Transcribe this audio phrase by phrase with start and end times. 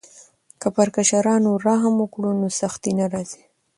[0.61, 3.43] که پر کشرانو رحم وکړو نو سختي نه راځي.